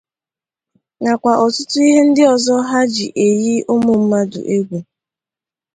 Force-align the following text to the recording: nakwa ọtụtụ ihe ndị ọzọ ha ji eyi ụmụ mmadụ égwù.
nakwa 1.03 1.31
ọtụtụ 1.45 1.77
ihe 1.89 2.01
ndị 2.07 2.23
ọzọ 2.33 2.55
ha 2.69 2.79
ji 2.93 3.05
eyi 3.25 3.53
ụmụ 3.73 3.93
mmadụ 4.01 4.39
égwù. 4.55 4.77